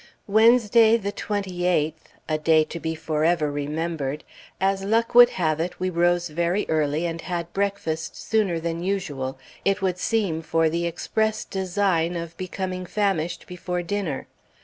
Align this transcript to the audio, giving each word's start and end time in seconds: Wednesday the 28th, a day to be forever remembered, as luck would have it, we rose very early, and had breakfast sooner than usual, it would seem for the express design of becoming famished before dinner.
Wednesday 0.25 0.97
the 0.97 1.11
28th, 1.11 1.93
a 2.27 2.37
day 2.39 2.63
to 2.63 2.79
be 2.79 2.95
forever 2.95 3.51
remembered, 3.51 4.23
as 4.59 4.83
luck 4.83 5.13
would 5.13 5.29
have 5.29 5.59
it, 5.59 5.79
we 5.79 5.91
rose 5.91 6.29
very 6.29 6.65
early, 6.69 7.05
and 7.05 7.21
had 7.21 7.53
breakfast 7.53 8.15
sooner 8.15 8.59
than 8.59 8.81
usual, 8.81 9.37
it 9.63 9.83
would 9.83 9.99
seem 9.99 10.41
for 10.41 10.69
the 10.71 10.87
express 10.87 11.45
design 11.45 12.15
of 12.15 12.35
becoming 12.35 12.87
famished 12.87 13.45
before 13.45 13.83
dinner. 13.83 14.25